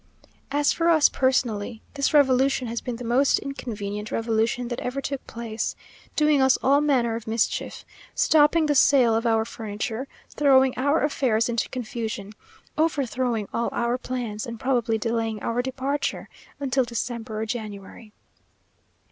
[0.49, 5.27] As for us personally, this revolution has been the most inconvenient revolution that ever took
[5.27, 5.75] place;
[6.15, 7.85] doing us all manner of mischief;
[8.15, 12.33] stopping the sale of our furniture, throwing our affairs into confusion;
[12.79, 16.29] overthrowing all our plans, and probably delaying our departure
[16.59, 18.11] until December or January.